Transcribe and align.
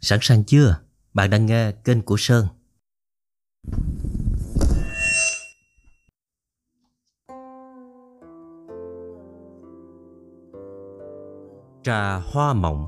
Sẵn 0.00 0.18
sàng 0.22 0.44
chưa? 0.44 0.76
Bạn 1.14 1.30
đang 1.30 1.46
nghe 1.46 1.72
kênh 1.72 2.02
của 2.02 2.16
Sơn. 2.18 2.46
Trà 11.82 12.16
Hoa 12.16 12.52
Mộng 12.52 12.86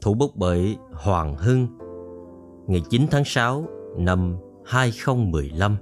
Thủ 0.00 0.14
bút 0.14 0.36
bởi 0.36 0.76
Hoàng 0.92 1.36
Hưng 1.36 1.68
Ngày 2.66 2.82
9 2.90 3.06
tháng 3.10 3.24
6 3.24 3.66
năm 3.98 4.36
2015 4.66 5.76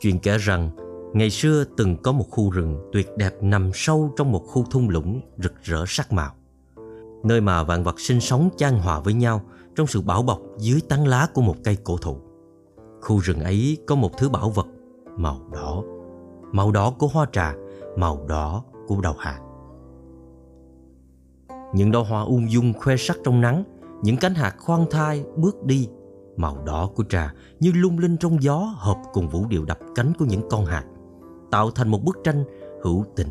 Chuyện 0.00 0.18
kể 0.18 0.38
rằng, 0.38 0.70
Ngày 1.14 1.30
xưa 1.30 1.64
từng 1.76 1.96
có 2.02 2.12
một 2.12 2.26
khu 2.30 2.50
rừng 2.50 2.90
tuyệt 2.92 3.08
đẹp 3.16 3.32
nằm 3.40 3.70
sâu 3.74 4.14
trong 4.16 4.32
một 4.32 4.44
khu 4.46 4.64
thung 4.70 4.88
lũng 4.88 5.20
rực 5.38 5.62
rỡ 5.62 5.84
sắc 5.86 6.12
màu 6.12 6.34
nơi 7.22 7.40
mà 7.40 7.62
vạn 7.64 7.84
vật 7.84 8.00
sinh 8.00 8.20
sống 8.20 8.48
chan 8.56 8.78
hòa 8.78 9.00
với 9.00 9.14
nhau 9.14 9.40
trong 9.76 9.86
sự 9.86 10.00
bảo 10.00 10.22
bọc 10.22 10.40
dưới 10.58 10.80
tán 10.88 11.06
lá 11.06 11.26
của 11.34 11.42
một 11.42 11.54
cây 11.64 11.76
cổ 11.84 11.96
thụ. 11.96 12.16
Khu 13.00 13.18
rừng 13.18 13.40
ấy 13.40 13.78
có 13.86 13.94
một 13.94 14.10
thứ 14.18 14.28
bảo 14.28 14.50
vật 14.50 14.66
màu 15.16 15.40
đỏ, 15.52 15.82
màu 16.52 16.72
đỏ 16.72 16.94
của 16.98 17.06
hoa 17.06 17.26
trà, 17.32 17.54
màu 17.96 18.24
đỏ 18.28 18.64
của 18.86 19.00
đầu 19.00 19.14
hạt. 19.18 19.40
Những 21.74 21.92
đóa 21.92 22.04
hoa 22.08 22.22
ung 22.22 22.50
dung 22.50 22.72
khoe 22.72 22.96
sắc 22.96 23.16
trong 23.24 23.40
nắng, 23.40 23.64
những 24.02 24.16
cánh 24.16 24.34
hạt 24.34 24.54
khoan 24.58 24.86
thai 24.90 25.24
bước 25.36 25.64
đi, 25.64 25.88
màu 26.36 26.56
đỏ 26.66 26.90
của 26.94 27.04
trà 27.08 27.34
như 27.60 27.72
lung 27.74 27.98
linh 27.98 28.16
trong 28.16 28.42
gió 28.42 28.74
hợp 28.76 28.96
cùng 29.12 29.28
vũ 29.28 29.46
điệu 29.48 29.64
đập 29.64 29.78
cánh 29.94 30.12
của 30.18 30.24
những 30.24 30.48
con 30.50 30.64
hạt, 30.64 30.84
tạo 31.50 31.70
thành 31.70 31.88
một 31.88 32.04
bức 32.04 32.18
tranh 32.24 32.44
hữu 32.82 33.04
tình. 33.16 33.28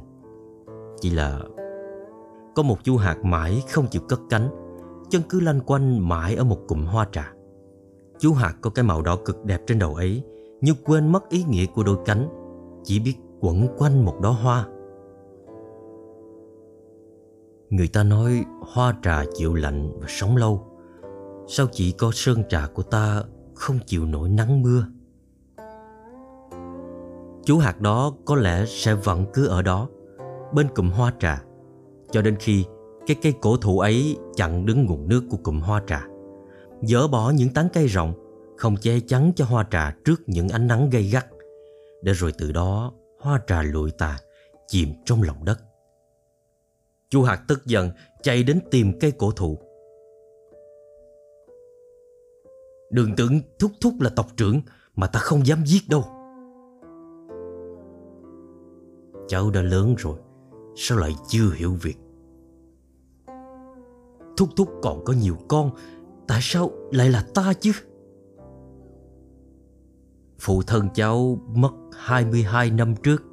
Chỉ 1.02 1.10
là 1.10 1.40
có 2.56 2.64
một 2.64 2.78
chú 2.84 2.98
hạt 2.98 3.18
mãi 3.24 3.64
không 3.72 3.88
chịu 3.88 4.02
cất 4.10 4.20
cánh. 4.30 4.50
Chân 5.10 5.22
cứ 5.30 5.40
lanh 5.40 5.62
quanh 5.62 6.10
mãi 6.10 6.36
ở 6.36 6.44
một 6.44 6.60
cụm 6.68 6.86
hoa 6.86 7.08
trà. 7.12 7.34
Chú 8.20 8.34
hạt 8.34 8.54
có 8.62 8.70
cái 8.70 8.84
màu 8.84 9.02
đỏ 9.02 9.18
cực 9.26 9.46
đẹp 9.46 9.62
trên 9.68 9.80
đầu 9.80 9.96
ấy, 9.96 10.24
Như 10.62 10.74
quên 10.86 11.12
mất 11.12 11.30
ý 11.30 11.44
nghĩa 11.44 11.66
của 11.66 11.84
đôi 11.84 11.98
cánh. 12.06 12.30
Chỉ 12.84 13.00
biết 13.00 13.16
quẩn 13.40 13.68
quanh 13.78 14.06
một 14.06 14.16
đóa 14.22 14.32
hoa. 14.32 14.68
Người 17.70 17.88
ta 17.88 18.04
nói 18.04 18.46
hoa 18.74 18.96
trà 19.04 19.24
chịu 19.34 19.54
lạnh 19.54 19.92
và 20.00 20.06
sống 20.10 20.38
lâu. 20.38 20.66
Sao 21.48 21.68
chỉ 21.72 21.92
có 21.92 22.12
sơn 22.14 22.44
trà 22.50 22.68
của 22.74 22.84
ta 22.84 23.24
không 23.54 23.80
chịu 23.86 24.06
nổi 24.06 24.30
nắng 24.30 24.62
mưa? 24.62 24.86
Chú 27.46 27.58
hạt 27.58 27.82
đó 27.82 28.14
có 28.26 28.36
lẽ 28.36 28.66
sẽ 28.68 28.94
vẫn 28.94 29.26
cứ 29.34 29.48
ở 29.48 29.62
đó, 29.62 29.88
Bên 30.54 30.68
cụm 30.76 30.90
hoa 30.90 31.14
trà 31.20 31.44
cho 32.12 32.22
đến 32.22 32.36
khi 32.40 32.66
cái 33.08 33.18
cây 33.22 33.34
cổ 33.42 33.58
thụ 33.58 33.80
ấy 33.80 34.18
chặn 34.36 34.66
đứng 34.66 34.86
nguồn 34.86 35.10
nước 35.10 35.24
của 35.30 35.38
cụm 35.38 35.60
hoa 35.60 35.84
trà. 35.88 36.08
Dỡ 36.82 37.08
bỏ 37.08 37.30
những 37.36 37.54
tán 37.54 37.68
cây 37.74 37.88
rộng, 37.88 38.14
không 38.58 38.76
che 38.82 39.00
chắn 39.08 39.32
cho 39.36 39.46
hoa 39.46 39.68
trà 39.72 39.96
trước 40.06 40.22
những 40.28 40.50
ánh 40.50 40.68
nắng 40.68 40.90
gay 40.90 41.04
gắt. 41.04 41.26
Để 42.02 42.14
rồi 42.14 42.34
từ 42.38 42.52
đó 42.52 42.94
hoa 43.20 43.42
trà 43.48 43.62
lụi 43.62 43.92
tà, 43.92 44.18
chìm 44.68 44.90
trong 45.06 45.24
lòng 45.24 45.46
đất. 45.46 45.60
Chu 47.10 47.24
Hạt 47.24 47.44
tức 47.48 47.66
giận 47.66 47.90
chạy 48.22 48.44
đến 48.44 48.60
tìm 48.72 49.00
cây 49.00 49.12
cổ 49.12 49.32
thụ. 49.32 49.58
Đừng 52.92 53.16
tưởng 53.18 53.42
thúc 53.60 53.72
thúc 53.82 53.94
là 54.00 54.10
tộc 54.16 54.28
trưởng 54.38 54.62
mà 54.96 55.08
ta 55.08 55.20
không 55.20 55.48
dám 55.48 55.64
giết 55.66 55.90
đâu. 55.90 56.04
Cháu 59.28 59.50
đã 59.50 59.62
lớn 59.62 59.96
rồi, 59.98 60.20
Sao 60.76 60.98
lại 60.98 61.16
chưa 61.28 61.52
hiểu 61.56 61.74
việc? 61.82 61.98
Thúc 64.38 64.50
thúc 64.56 64.70
còn 64.82 65.06
có 65.06 65.14
nhiều 65.14 65.36
con 65.48 65.72
Tại 66.28 66.40
sao 66.42 66.72
lại 66.92 67.10
là 67.10 67.26
ta 67.34 67.54
chứ? 67.60 67.72
Phụ 70.40 70.62
thân 70.62 70.90
cháu 70.94 71.38
mất 71.56 71.72
22 71.98 72.72
năm 72.72 72.96
trước. 73.04 73.24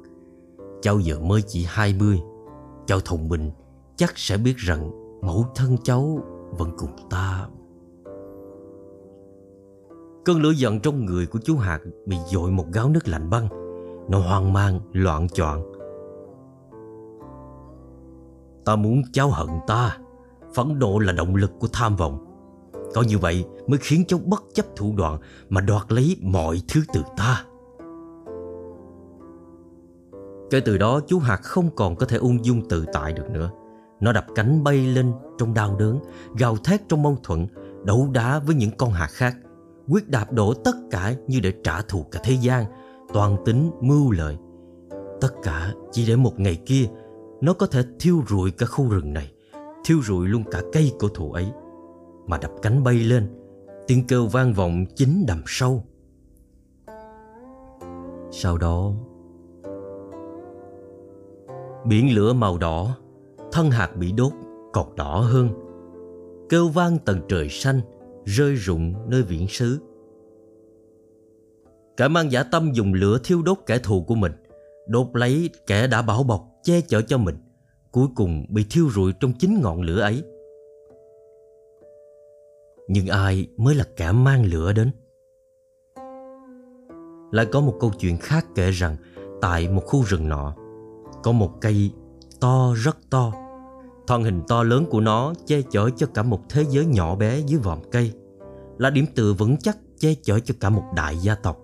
Cháu 0.81 0.99
giờ 0.99 1.19
mới 1.19 1.41
chỉ 1.47 1.65
20 1.67 2.21
Cháu 2.85 2.99
thông 2.99 3.29
minh 3.29 3.51
Chắc 3.95 4.17
sẽ 4.17 4.37
biết 4.37 4.57
rằng 4.57 4.91
Mẫu 5.21 5.45
thân 5.55 5.77
cháu 5.83 6.19
vẫn 6.57 6.71
cùng 6.77 6.91
ta. 7.09 7.47
Cơn 10.25 10.41
lửa 10.41 10.51
giận 10.51 10.79
trong 10.79 11.05
người 11.05 11.25
của 11.25 11.39
chú 11.43 11.57
Hạt 11.57 11.79
Bị 12.05 12.17
dội 12.25 12.51
một 12.51 12.65
gáo 12.73 12.89
nước 12.89 13.07
lạnh 13.07 13.29
băng. 13.29 13.47
Nó 14.09 14.19
hoang 14.19 14.53
mang, 14.53 14.79
loạn 14.93 15.29
choạng. 15.29 15.76
Ta 18.67 18.75
muốn 18.75 19.01
cháu 19.11 19.29
hận 19.29 19.47
ta. 19.67 19.97
Phẫn 20.55 20.79
nộ 20.79 20.99
là 20.99 21.13
động 21.13 21.35
lực 21.35 21.51
của 21.59 21.67
tham 21.73 21.95
vọng. 21.95 22.25
Có 22.93 23.01
như 23.01 23.17
vậy 23.17 23.45
mới 23.67 23.79
khiến 23.81 24.03
cháu 24.07 24.19
bất 24.25 24.43
chấp 24.53 24.65
thủ 24.75 24.93
đoạn 24.97 25.17
Mà 25.49 25.61
đoạt 25.61 25.91
lấy 25.91 26.17
mọi 26.21 26.61
thứ 26.67 26.81
từ 26.93 27.01
ta. 27.17 27.43
Kể 30.49 30.59
từ 30.59 30.77
đó, 30.77 30.99
chú 31.07 31.19
Hạt 31.19 31.39
không 31.43 31.69
còn 31.75 31.95
có 31.95 32.05
thể 32.05 32.17
ung 32.17 32.45
dung 32.45 32.69
tự 32.69 32.85
tại 32.93 33.13
được 33.13 33.29
nữa. 33.29 33.49
Nó 33.99 34.11
đập 34.11 34.25
cánh 34.35 34.63
bay 34.63 34.87
lên 34.87 35.13
trong 35.37 35.53
đau 35.53 35.75
đớn, 35.75 35.99
Gào 36.37 36.57
thét 36.57 36.81
trong 36.89 37.03
mâu 37.03 37.17
thuẫn, 37.23 37.47
Đấu 37.85 38.09
đá 38.13 38.39
với 38.39 38.55
những 38.55 38.71
con 38.77 38.91
hạt 38.91 39.09
khác, 39.11 39.37
Quyết 39.87 40.09
đạp 40.09 40.31
đổ 40.31 40.53
tất 40.53 40.75
cả 40.91 41.13
như 41.27 41.39
để 41.39 41.53
trả 41.63 41.81
thù 41.81 42.05
cả 42.11 42.19
thế 42.23 42.33
gian, 42.41 42.65
Toàn 43.13 43.37
tính 43.45 43.71
mưu 43.81 44.11
lợi. 44.11 44.37
Tất 45.21 45.33
cả 45.43 45.73
chỉ 45.91 46.07
để 46.07 46.15
một 46.15 46.39
ngày 46.39 46.55
kia 46.65 46.85
nó 47.41 47.53
có 47.53 47.67
thể 47.67 47.83
thiêu 47.99 48.23
rụi 48.29 48.51
cả 48.51 48.65
khu 48.65 48.89
rừng 48.89 49.13
này, 49.13 49.31
Thiêu 49.85 49.97
rụi 50.03 50.27
luôn 50.27 50.43
cả 50.51 50.61
cây 50.73 50.91
cổ 50.99 51.07
thụ 51.07 51.31
ấy. 51.31 51.51
Mà 52.27 52.37
đập 52.37 52.51
cánh 52.61 52.83
bay 52.83 52.95
lên, 52.95 53.27
Tiếng 53.87 54.07
kêu 54.07 54.27
vang 54.27 54.53
vọng 54.53 54.85
chính 54.95 55.25
đầm 55.27 55.41
sâu. 55.45 55.83
Sau 58.31 58.57
đó, 58.57 58.93
Biển 61.85 62.15
lửa 62.15 62.33
màu 62.33 62.57
đỏ, 62.57 62.97
Thân 63.51 63.71
hạt 63.71 63.95
bị 63.95 64.11
đốt 64.11 64.31
còn 64.73 64.95
đỏ 64.95 65.19
hơn. 65.19 65.49
Kêu 66.49 66.67
vang 66.67 66.97
tầng 67.05 67.21
trời 67.29 67.49
xanh, 67.49 67.81
Rơi 68.25 68.55
rụng 68.55 68.93
nơi 69.09 69.23
viễn 69.23 69.47
xứ. 69.47 69.79
Cả 71.97 72.07
mang 72.07 72.31
giả 72.31 72.43
tâm 72.43 72.71
dùng 72.73 72.93
lửa 72.93 73.17
thiêu 73.23 73.41
đốt 73.41 73.57
kẻ 73.65 73.79
thù 73.79 74.03
của 74.07 74.15
mình, 74.15 74.31
Đốt 74.87 75.07
lấy 75.13 75.49
kẻ 75.67 75.87
đã 75.87 76.01
bảo 76.01 76.23
bọc 76.23 76.56
che 76.67 76.81
chở 76.81 77.01
cho 77.01 77.17
mình, 77.17 77.35
Cuối 77.91 78.07
cùng 78.15 78.45
bị 78.49 78.65
thiêu 78.69 78.89
rụi 78.89 79.13
trong 79.19 79.33
chính 79.39 79.61
ngọn 79.61 79.81
lửa 79.81 80.01
ấy. 80.01 80.23
Nhưng 82.87 83.07
ai 83.07 83.47
mới 83.57 83.75
là 83.75 83.83
kẻ 83.95 84.11
mang 84.11 84.45
lửa 84.45 84.73
đến? 84.73 84.91
Lại 87.31 87.45
có 87.51 87.61
một 87.61 87.73
câu 87.79 87.91
chuyện 87.99 88.17
khác 88.17 88.45
kể 88.55 88.71
rằng, 88.71 88.95
Tại 89.41 89.69
một 89.69 89.81
khu 89.85 90.03
rừng 90.03 90.29
nọ, 90.29 90.55
Có 91.23 91.31
một 91.31 91.51
cây 91.61 91.91
to 92.39 92.73
rất 92.83 92.97
to. 93.09 93.31
Thân 94.07 94.23
hình 94.23 94.41
to 94.47 94.63
lớn 94.63 94.85
của 94.89 94.99
nó 94.99 95.33
che 95.45 95.61
chở 95.61 95.89
cho 95.95 96.07
cả 96.13 96.23
một 96.23 96.39
thế 96.49 96.65
giới 96.69 96.85
nhỏ 96.85 97.15
bé 97.15 97.39
dưới 97.39 97.59
vòm 97.59 97.79
cây, 97.91 98.11
Là 98.77 98.89
điểm 98.89 99.05
tựa 99.15 99.33
vững 99.33 99.57
chắc 99.57 99.77
che 99.99 100.13
chở 100.23 100.39
cho 100.39 100.55
cả 100.59 100.69
một 100.69 100.83
đại 100.95 101.17
gia 101.17 101.35
tộc. 101.35 101.61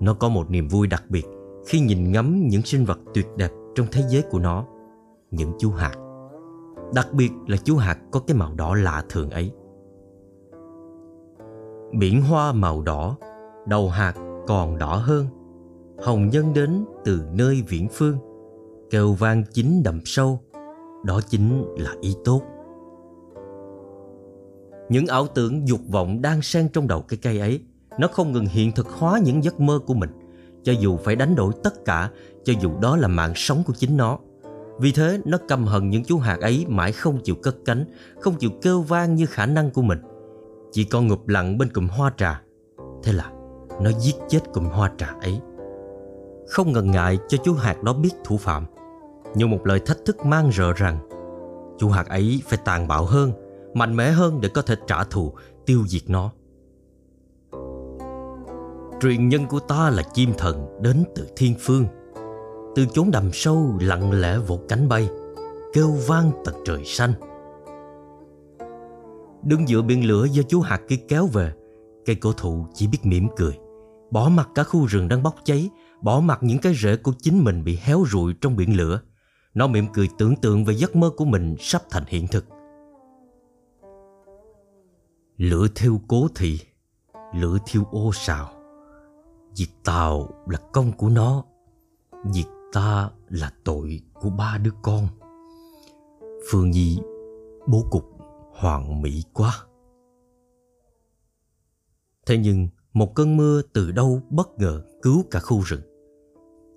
Nó 0.00 0.14
có 0.14 0.28
một 0.28 0.50
niềm 0.50 0.68
vui 0.68 0.86
đặc 0.86 1.04
biệt 1.08 1.24
khi 1.66 1.80
nhìn 1.80 2.12
ngắm 2.12 2.48
những 2.48 2.62
sinh 2.62 2.84
vật 2.84 2.98
tuyệt 3.14 3.26
đẹp 3.36 3.50
trong 3.74 3.86
thế 3.92 4.02
giới 4.08 4.22
của 4.22 4.38
nó, 4.38 4.66
những 5.30 5.52
chú 5.58 5.70
hạt 5.70 5.94
đặc 6.94 7.08
biệt 7.12 7.32
là 7.46 7.56
chú 7.56 7.76
hạt 7.76 7.98
có 8.10 8.20
cái 8.20 8.36
màu 8.36 8.54
đỏ 8.54 8.74
lạ 8.74 9.04
thường 9.08 9.30
ấy. 9.30 9.52
Biển 11.98 12.22
hoa 12.22 12.52
màu 12.52 12.82
đỏ, 12.82 13.16
đầu 13.66 13.88
hạt 13.88 14.14
còn 14.46 14.78
đỏ 14.78 14.94
hơn, 14.94 15.26
hồng 16.02 16.28
nhân 16.28 16.54
đến 16.54 16.84
từ 17.04 17.22
nơi 17.32 17.62
viễn 17.68 17.88
phương, 17.88 18.16
kêu 18.90 19.12
vang 19.12 19.44
chính 19.52 19.82
đậm 19.82 20.00
sâu, 20.04 20.40
đó 21.04 21.20
chính 21.28 21.64
là 21.76 21.94
ý 22.00 22.14
tốt. 22.24 22.42
Những 24.88 25.06
ảo 25.06 25.26
tưởng 25.26 25.68
dục 25.68 25.80
vọng 25.90 26.22
đang 26.22 26.42
sen 26.42 26.68
trong 26.72 26.88
đầu 26.88 27.02
cái 27.08 27.18
cây 27.22 27.38
ấy, 27.38 27.60
nó 27.98 28.08
không 28.12 28.32
ngừng 28.32 28.46
hiện 28.46 28.72
thực 28.72 28.88
hóa 28.88 29.20
những 29.24 29.44
giấc 29.44 29.60
mơ 29.60 29.78
của 29.86 29.94
mình, 29.94 30.10
cho 30.62 30.72
dù 30.72 30.96
phải 30.96 31.16
đánh 31.16 31.34
đổi 31.34 31.52
tất 31.62 31.84
cả 31.84 32.10
cho 32.44 32.52
dù 32.60 32.70
đó 32.80 32.96
là 32.96 33.08
mạng 33.08 33.32
sống 33.36 33.62
của 33.66 33.72
chính 33.72 33.96
nó. 33.96 34.18
Vì 34.78 34.92
thế, 34.92 35.20
nó 35.24 35.38
căm 35.48 35.64
hận 35.64 35.90
những 35.90 36.04
chú 36.04 36.18
hạt 36.18 36.40
ấy 36.40 36.66
mãi 36.68 36.92
không 36.92 37.20
chịu 37.24 37.34
cất 37.34 37.56
cánh, 37.64 37.84
không 38.20 38.34
chịu 38.34 38.50
kêu 38.62 38.82
vang 38.82 39.14
như 39.14 39.26
khả 39.26 39.46
năng 39.46 39.70
của 39.70 39.82
mình. 39.82 39.98
Chỉ 40.72 40.84
còn 40.84 41.06
ngụp 41.06 41.28
lặng 41.28 41.58
bên 41.58 41.72
cụm 41.72 41.88
hoa 41.88 42.12
trà. 42.16 42.42
Thế 43.02 43.12
là, 43.12 43.30
nó 43.80 43.90
giết 43.90 44.14
chết 44.28 44.40
cụm 44.52 44.64
hoa 44.64 44.92
trà 44.98 45.14
ấy. 45.20 45.40
Không 46.48 46.72
ngần 46.72 46.90
ngại 46.90 47.18
cho 47.28 47.38
chú 47.44 47.54
hạt 47.54 47.82
đó 47.82 47.92
biết 47.92 48.10
thủ 48.24 48.36
phạm. 48.36 48.66
Như 49.34 49.46
một 49.46 49.66
lời 49.66 49.80
thách 49.86 49.98
thức 50.04 50.26
mang 50.26 50.50
rợ 50.52 50.72
rằng, 50.72 50.98
chú 51.78 51.88
hạt 51.88 52.08
ấy 52.08 52.42
phải 52.46 52.58
tàn 52.64 52.88
bạo 52.88 53.04
hơn, 53.04 53.32
mạnh 53.74 53.96
mẽ 53.96 54.10
hơn 54.10 54.40
để 54.40 54.48
có 54.48 54.62
thể 54.62 54.74
trả 54.86 55.04
thù, 55.04 55.32
tiêu 55.66 55.84
diệt 55.86 56.02
nó. 56.06 56.30
Truyền 59.00 59.28
nhân 59.28 59.46
của 59.46 59.60
ta 59.60 59.90
là 59.90 60.02
chim 60.14 60.32
thần 60.38 60.78
đến 60.80 61.04
từ 61.14 61.28
thiên 61.36 61.54
phương 61.60 61.86
từ 62.74 62.86
chốn 62.92 63.10
đầm 63.10 63.30
sâu 63.32 63.78
lặng 63.80 64.20
lẽ 64.20 64.38
vỗ 64.38 64.60
cánh 64.68 64.88
bay, 64.88 65.08
kêu 65.72 65.90
vang 66.06 66.30
tận 66.44 66.54
trời 66.64 66.84
xanh. 66.84 67.12
Đứng 69.42 69.68
giữa 69.68 69.82
biển 69.82 70.08
lửa 70.08 70.24
do 70.24 70.42
chú 70.48 70.60
hạt 70.60 70.80
kia 70.88 70.98
kéo 71.08 71.26
về, 71.26 71.52
Cây 72.06 72.16
cổ 72.16 72.32
thụ 72.32 72.66
chỉ 72.74 72.86
biết 72.86 72.98
mỉm 73.02 73.28
cười, 73.36 73.58
Bỏ 74.10 74.28
mặt 74.28 74.48
cả 74.54 74.64
khu 74.64 74.86
rừng 74.86 75.08
đang 75.08 75.22
bốc 75.22 75.34
cháy, 75.44 75.70
Bỏ 76.02 76.20
mặt 76.20 76.38
những 76.42 76.58
cái 76.58 76.74
rễ 76.74 76.96
của 76.96 77.12
chính 77.18 77.44
mình 77.44 77.64
bị 77.64 77.78
héo 77.82 78.04
rụi 78.08 78.34
trong 78.40 78.56
biển 78.56 78.76
lửa. 78.76 79.00
Nó 79.54 79.66
mỉm 79.66 79.86
cười 79.94 80.08
tưởng 80.18 80.36
tượng 80.36 80.64
về 80.64 80.74
giấc 80.74 80.96
mơ 80.96 81.10
của 81.16 81.24
mình 81.24 81.56
sắp 81.58 81.82
thành 81.90 82.04
hiện 82.06 82.26
thực. 82.26 82.44
Lửa 85.36 85.66
thiêu 85.74 86.00
cố 86.08 86.28
thị, 86.34 86.60
Lửa 87.34 87.58
thiêu 87.66 87.82
ô 87.90 88.10
sào 88.14 88.52
Diệt 89.54 89.68
tàu 89.84 90.28
là 90.46 90.58
công 90.72 90.92
của 90.92 91.08
nó, 91.08 91.44
Diệt 92.32 92.46
ta 92.72 93.10
là 93.28 93.52
tội 93.64 94.00
của 94.14 94.30
ba 94.30 94.58
đứa 94.58 94.70
con. 94.82 95.08
Phương 96.50 96.70
Nhi, 96.70 96.98
bố 97.66 97.86
cục 97.90 98.04
hoàn 98.52 99.02
mỹ 99.02 99.24
quá. 99.32 99.52
Thế 102.26 102.36
nhưng 102.36 102.68
một 102.92 103.14
cơn 103.14 103.36
mưa 103.36 103.62
từ 103.72 103.90
đâu 103.90 104.22
bất 104.30 104.58
ngờ 104.58 104.82
cứu 105.02 105.24
cả 105.30 105.40
khu 105.40 105.60
rừng. 105.60 105.82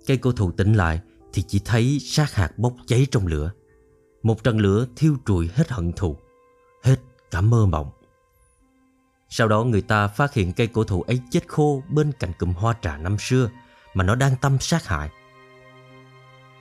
Cây 0.06 0.16
cô 0.16 0.32
thụ 0.32 0.50
tỉnh 0.50 0.74
lại 0.74 1.00
thì 1.32 1.44
chỉ 1.48 1.60
thấy 1.64 1.98
sát 2.00 2.34
hạt 2.34 2.58
bốc 2.58 2.74
cháy 2.86 3.06
trong 3.10 3.26
lửa. 3.26 3.52
Một 4.22 4.44
trận 4.44 4.58
lửa 4.58 4.86
thiêu 4.96 5.16
trụi 5.26 5.50
hết 5.54 5.68
hận 5.70 5.92
thù, 5.92 6.16
Hết 6.82 6.96
cả 7.30 7.40
mơ 7.40 7.66
mộng. 7.66 7.90
Sau 9.28 9.48
đó 9.48 9.64
người 9.64 9.82
ta 9.82 10.08
phát 10.08 10.34
hiện 10.34 10.52
cây 10.52 10.66
cổ 10.66 10.84
thụ 10.84 11.02
ấy 11.02 11.20
chết 11.30 11.48
khô 11.48 11.82
bên 11.88 12.12
cạnh 12.18 12.32
cụm 12.38 12.52
hoa 12.52 12.74
trà 12.82 12.96
năm 12.96 13.16
xưa 13.18 13.50
Mà 13.94 14.04
nó 14.04 14.14
đang 14.14 14.36
tâm 14.40 14.56
sát 14.60 14.86
hại. 14.86 15.10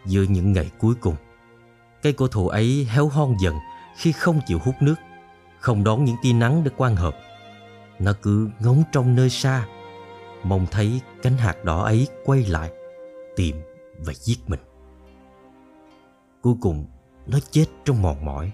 Giữa 0.05 0.23
những 0.29 0.53
ngày 0.53 0.71
cuối 0.79 0.95
cùng. 1.01 1.15
Cây 2.01 2.13
cổ 2.13 2.27
thụ 2.27 2.47
ấy 2.47 2.87
héo 2.89 3.07
hon 3.07 3.35
dần 3.39 3.55
khi 3.97 4.11
không 4.11 4.39
chịu 4.45 4.59
hút 4.63 4.75
nước, 4.79 4.95
Không 5.59 5.83
đón 5.83 6.05
những 6.05 6.15
tia 6.21 6.33
nắng 6.33 6.63
để 6.63 6.71
quan 6.77 6.95
hợp. 6.95 7.15
Nó 7.99 8.13
cứ 8.21 8.49
ngóng 8.59 8.83
trong 8.91 9.15
nơi 9.15 9.29
xa, 9.29 9.67
Mong 10.43 10.65
thấy 10.71 11.01
cánh 11.21 11.37
hạt 11.37 11.63
đỏ 11.63 11.83
ấy 11.83 12.07
quay 12.25 12.45
lại, 12.45 12.71
Tìm 13.35 13.55
và 13.99 14.13
giết 14.13 14.37
mình. 14.47 14.59
Cuối 16.41 16.53
cùng, 16.61 16.85
nó 17.27 17.39
chết 17.51 17.65
trong 17.85 18.01
mòn 18.01 18.25
mỏi. 18.25 18.51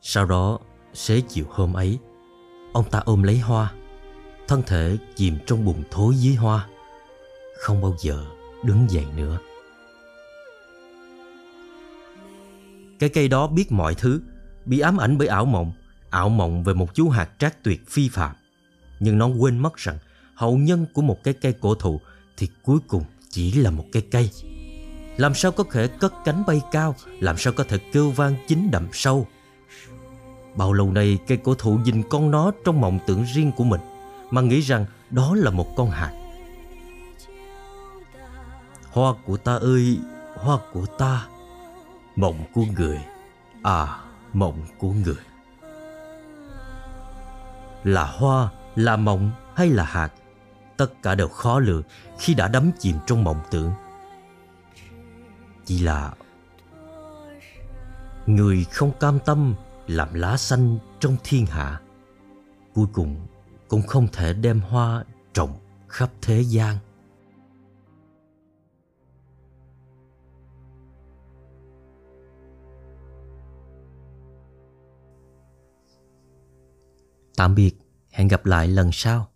Sau 0.00 0.26
đó, 0.26 0.58
xế 0.94 1.20
chiều 1.28 1.44
hôm 1.50 1.74
ấy, 1.74 1.98
Ông 2.72 2.90
ta 2.90 2.98
ôm 2.98 3.22
lấy 3.22 3.38
hoa, 3.38 3.72
Thân 4.48 4.62
thể 4.66 4.96
chìm 5.14 5.38
trong 5.46 5.64
bùn 5.64 5.82
thối 5.90 6.14
dưới 6.16 6.34
hoa. 6.34 6.68
Không 7.58 7.80
bao 7.80 7.96
giờ 8.00 8.24
đứng 8.64 8.86
dậy 8.90 9.04
nữa. 9.16 9.38
Cái 12.98 13.08
cây 13.08 13.28
đó 13.28 13.46
biết 13.46 13.72
mọi 13.72 13.94
thứ, 13.94 14.20
Bị 14.64 14.78
ám 14.80 14.96
ảnh 14.96 15.18
bởi 15.18 15.28
ảo 15.28 15.44
mộng 15.44 15.72
Ảo 16.10 16.28
mộng 16.28 16.64
về 16.64 16.74
một 16.74 16.94
chú 16.94 17.08
hạt 17.08 17.30
trác 17.38 17.62
tuyệt 17.62 17.88
phi 17.88 18.08
phạm. 18.08 18.36
Nhưng 19.00 19.18
nó 19.18 19.26
quên 19.26 19.58
mất 19.58 19.76
rằng 19.76 19.98
Hậu 20.34 20.56
nhân 20.56 20.86
của 20.92 21.02
một 21.02 21.24
cái 21.24 21.34
cây 21.34 21.54
cổ 21.60 21.74
thụ 21.74 22.00
Thì 22.36 22.48
cuối 22.62 22.78
cùng 22.88 23.04
chỉ 23.30 23.52
là 23.52 23.70
một 23.70 23.84
cái 23.92 24.02
cây. 24.10 24.30
Làm 25.16 25.34
sao 25.34 25.52
có 25.52 25.64
thể 25.72 25.88
cất 25.88 26.12
cánh 26.24 26.42
bay 26.46 26.60
cao, 26.72 26.94
Làm 27.20 27.38
sao 27.38 27.52
có 27.52 27.64
thể 27.64 27.78
kêu 27.92 28.10
vang 28.10 28.34
chính 28.48 28.70
đậm 28.70 28.88
sâu? 28.92 29.26
Bao 30.56 30.72
lâu 30.72 30.92
nay 30.92 31.18
cây 31.26 31.38
cổ 31.44 31.54
thụ 31.54 31.78
nhìn 31.84 32.02
con 32.10 32.30
nó 32.30 32.52
trong 32.64 32.80
mộng 32.80 32.98
tưởng 33.06 33.24
riêng 33.34 33.52
của 33.56 33.64
mình, 33.64 33.80
Mà 34.30 34.40
nghĩ 34.40 34.60
rằng 34.60 34.86
đó 35.10 35.34
là 35.34 35.50
một 35.50 35.76
con 35.76 35.90
hạt 35.90 36.25
Hoa 38.96 39.14
của 39.26 39.36
ta 39.36 39.54
ơi, 39.54 39.98
hoa 40.34 40.58
của 40.72 40.86
ta. 40.86 41.26
Mộng 42.16 42.44
của 42.54 42.64
người. 42.76 43.00
À, 43.62 43.98
mộng 44.32 44.62
của 44.78 44.92
người. 44.92 45.22
Là 47.84 48.04
hoa, 48.04 48.48
là 48.76 48.96
mộng 48.96 49.30
hay 49.54 49.68
là 49.68 49.84
hạt? 49.84 50.12
Tất 50.76 51.02
cả 51.02 51.14
đều 51.14 51.28
khó 51.28 51.58
lường 51.58 51.82
khi 52.18 52.34
đã 52.34 52.48
đắm 52.48 52.70
chìm 52.78 52.96
trong 53.06 53.24
mộng 53.24 53.40
tưởng. 53.50 53.72
Chỉ 55.64 55.82
là 55.82 56.12
Người 58.26 58.64
không 58.64 58.92
cam 59.00 59.18
tâm 59.18 59.54
làm 59.86 60.14
lá 60.14 60.36
xanh 60.36 60.78
trong 61.00 61.16
thiên 61.24 61.46
hạ 61.46 61.80
Cuối 62.74 62.86
cùng 62.92 63.26
cũng 63.68 63.82
không 63.82 64.08
thể 64.12 64.32
đem 64.32 64.60
hoa 64.60 65.04
trồng 65.32 65.52
khắp 65.88 66.10
thế 66.22 66.40
gian. 66.40 66.76
Tạm 77.36 77.54
biệt, 77.54 77.72
hẹn 78.10 78.28
gặp 78.28 78.46
lại 78.46 78.68
lần 78.68 78.90
sau. 78.92 79.28